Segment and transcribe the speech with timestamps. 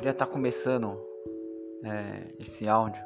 [0.00, 0.98] queria estar começando
[1.84, 3.04] é, esse áudio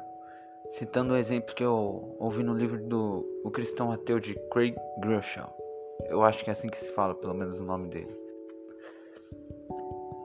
[0.71, 5.49] citando um exemplo que eu ouvi no livro do O Cristão Ateu de Craig Groeschel.
[6.05, 8.17] Eu acho que é assim que se fala, pelo menos o nome dele.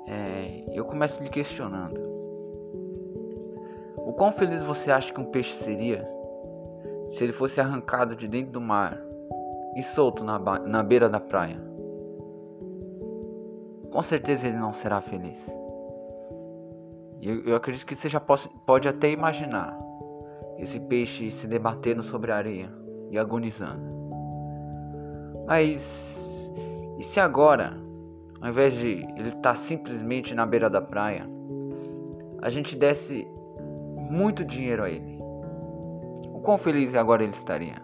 [0.06, 2.01] É, eu começo lhe questionando:
[3.96, 6.09] O quão feliz você acha que um peixe seria
[7.09, 8.96] se ele fosse arrancado de dentro do mar
[9.75, 11.60] e solto na, na beira da praia?
[13.91, 15.59] Com certeza ele não será feliz.
[17.23, 19.79] Eu, eu acredito que você já pode, pode até imaginar
[20.59, 22.73] esse peixe se debatendo sobre a areia
[23.10, 23.91] e agonizando.
[25.46, 26.52] Mas
[26.98, 27.77] e se agora,
[28.41, 31.27] ao invés de ele estar tá simplesmente na beira da praia,
[32.43, 33.27] a gente desse
[34.10, 35.18] muito dinheiro a ele?
[36.29, 37.77] O quão feliz agora ele estaria?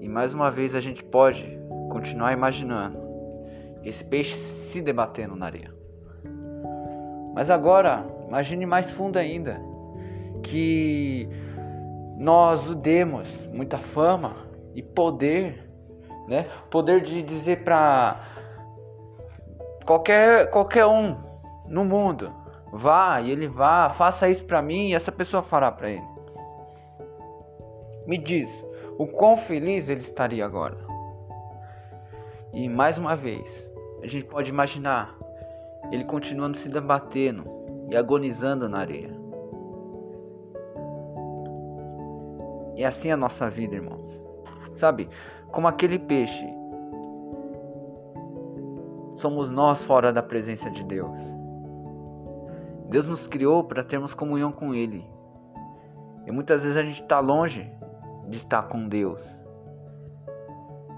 [0.00, 1.58] E mais uma vez a gente pode
[1.90, 3.07] continuar imaginando
[3.88, 5.74] esse peixe se debatendo na areia.
[7.34, 9.60] Mas agora, imagine mais fundo ainda,
[10.42, 11.28] que
[12.16, 14.34] nós o demos muita fama
[14.74, 15.70] e poder,
[16.26, 16.46] né?
[16.70, 18.24] Poder de dizer para
[19.86, 21.16] qualquer qualquer um
[21.66, 22.32] no mundo,
[22.72, 26.08] vá e ele vá, faça isso para mim e essa pessoa fará para ele.
[28.06, 28.66] Me diz,
[28.98, 30.76] o quão feliz ele estaria agora?
[32.52, 35.16] E mais uma vez, a gente pode imaginar
[35.90, 37.44] ele continuando se debatendo
[37.90, 39.16] e agonizando na areia.
[42.76, 44.22] E assim é a nossa vida, irmãos.
[44.74, 45.08] Sabe,
[45.50, 46.46] como aquele peixe,
[49.14, 51.20] somos nós fora da presença de Deus.
[52.88, 55.04] Deus nos criou para termos comunhão com Ele.
[56.24, 57.70] E muitas vezes a gente está longe
[58.28, 59.26] de estar com Deus.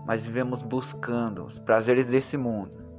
[0.06, 2.89] Mas vivemos buscando os prazeres desse mundo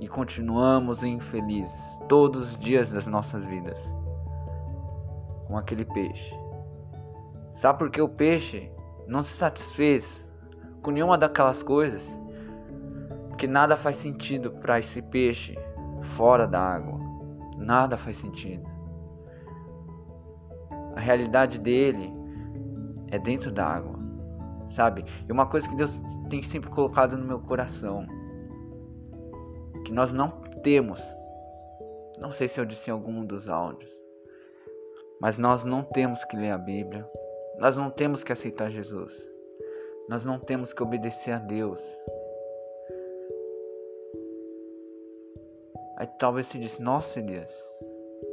[0.00, 3.92] e continuamos infelizes todos os dias das nossas vidas
[5.46, 6.34] com aquele peixe.
[7.52, 8.70] Sabe por que o peixe
[9.06, 10.28] não se satisfez
[10.82, 12.18] com nenhuma daquelas coisas?
[13.28, 15.56] Porque nada faz sentido para esse peixe
[16.00, 16.98] fora da água.
[17.56, 18.68] Nada faz sentido.
[20.96, 22.12] A realidade dele
[23.08, 23.98] é dentro da água,
[24.68, 25.04] sabe?
[25.28, 28.06] E uma coisa que Deus tem sempre colocado no meu coração
[29.84, 30.28] que nós não
[30.62, 31.00] temos.
[32.18, 33.90] Não sei se eu disse em algum dos áudios,
[35.20, 37.08] mas nós não temos que ler a Bíblia.
[37.58, 39.12] Nós não temos que aceitar Jesus.
[40.08, 41.80] Nós não temos que obedecer a Deus.
[45.96, 47.56] Aí talvez se disse, nossa Elias,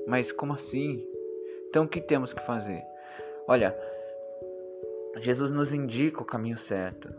[0.08, 1.06] mas como assim?
[1.70, 2.84] Então o que temos que fazer?
[3.48, 3.78] Olha,
[5.18, 7.14] Jesus nos indica o caminho certo.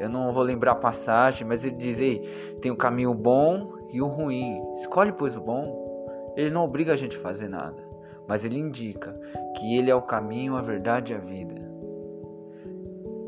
[0.00, 2.20] Eu não vou lembrar a passagem, mas ele diz: Ei,
[2.62, 4.58] tem o caminho bom e o ruim.
[4.74, 6.32] Escolhe, pois, o bom.
[6.34, 7.86] Ele não obriga a gente a fazer nada,
[8.26, 9.12] mas ele indica
[9.56, 11.54] que ele é o caminho, a verdade e a vida.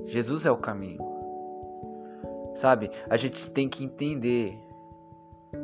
[0.07, 1.03] Jesus é o caminho.
[2.55, 4.59] Sabe, a gente tem que entender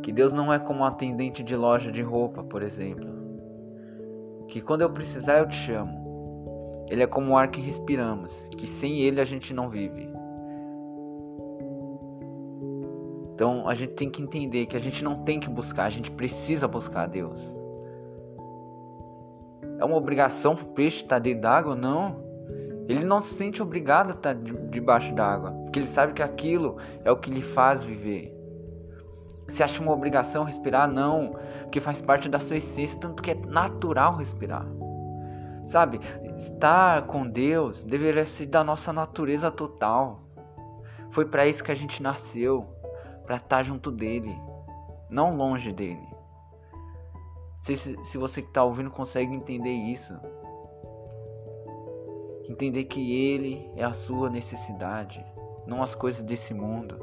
[0.02, 3.08] que Deus não é como um atendente de loja de roupa, por exemplo.
[4.46, 5.96] Que quando eu precisar eu te chamo.
[6.90, 10.17] Ele é como o ar que respiramos, que sem ele a gente não vive.
[13.38, 16.10] Então a gente tem que entender que a gente não tem que buscar, a gente
[16.10, 17.40] precisa buscar a Deus.
[19.78, 21.76] É uma obrigação para o peixe estar dentro d'água?
[21.76, 22.16] Não.
[22.88, 27.12] Ele não se sente obrigado a estar debaixo d'água, porque ele sabe que aquilo é
[27.12, 28.34] o que lhe faz viver.
[29.46, 30.90] Você acha uma obrigação respirar?
[30.90, 34.66] Não, porque faz parte da sua essência, tanto que é natural respirar.
[35.64, 36.00] Sabe,
[36.34, 40.18] estar com Deus deveria ser da nossa natureza total.
[41.10, 42.76] Foi para isso que a gente nasceu
[43.28, 44.34] para estar tá junto dele,
[45.10, 46.08] não longe dele.
[47.60, 50.14] Se, se você que está ouvindo consegue entender isso,
[52.48, 55.22] entender que ele é a sua necessidade,
[55.66, 56.98] não as coisas desse mundo.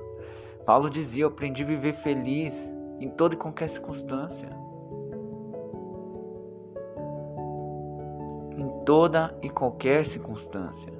[0.66, 4.50] Paulo dizia: Eu aprendi a viver feliz em toda e qualquer circunstância.
[8.58, 10.92] Em toda e qualquer circunstância.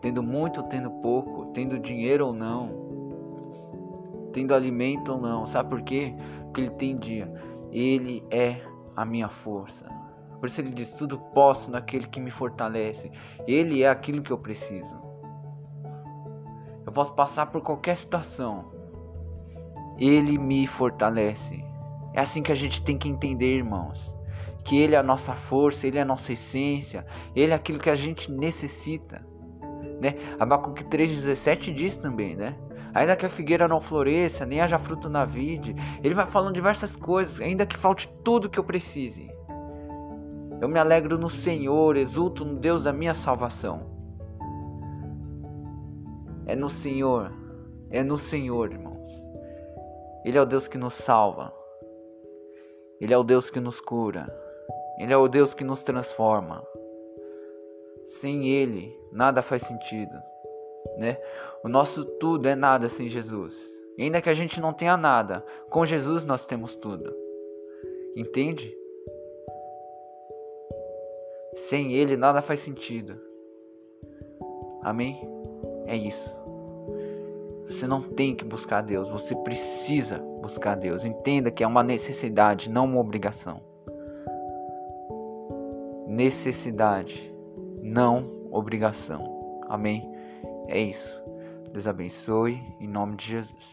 [0.00, 2.87] Tendo muito ou tendo pouco, tendo dinheiro ou não,
[4.32, 5.46] tendo alimento ou não.
[5.46, 6.14] Sabe por quê?
[6.44, 7.32] Porque ele tem dia.
[7.70, 8.60] Ele é
[8.96, 9.86] a minha força.
[10.38, 13.10] Por isso ele diz: tudo posso naquele que me fortalece.
[13.46, 14.96] Ele é aquilo que eu preciso.
[16.86, 18.72] Eu posso passar por qualquer situação.
[19.98, 21.64] Ele me fortalece.
[22.14, 24.12] É assim que a gente tem que entender, irmãos.
[24.64, 27.90] Que Ele é a nossa força, Ele é a nossa essência, Ele é aquilo que
[27.90, 29.26] a gente necessita.
[30.00, 30.14] Né?
[30.38, 32.56] Abacuque 3,17 diz também, né?
[32.98, 35.74] Ainda que a figueira não floresça, nem haja fruto na vide.
[36.02, 39.30] Ele vai falando diversas coisas, ainda que falte tudo que eu precise.
[40.60, 43.86] Eu me alegro no Senhor, exulto no Deus da minha salvação.
[46.44, 47.32] É no Senhor,
[47.90, 49.22] é no Senhor, irmãos.
[50.24, 51.52] Ele é o Deus que nos salva.
[53.00, 54.26] Ele é o Deus que nos cura.
[54.98, 56.64] Ele é o Deus que nos transforma.
[58.04, 60.18] Sem Ele, nada faz sentido,
[60.98, 61.16] né?
[61.62, 63.72] O nosso tudo é nada sem Jesus.
[63.96, 67.14] E ainda que a gente não tenha nada, com Jesus nós temos tudo.
[68.16, 68.76] Entende?
[71.54, 73.18] Sem Ele nada faz sentido.
[74.82, 75.28] Amém?
[75.86, 76.36] É isso.
[77.66, 81.04] Você não tem que buscar Deus, você precisa buscar Deus.
[81.04, 83.60] Entenda que é uma necessidade, não uma obrigação.
[86.06, 87.34] Necessidade,
[87.82, 89.62] não obrigação.
[89.68, 90.17] Amém?
[90.68, 91.18] É isso.
[91.72, 93.72] Deus abençoe em nome de Jesus.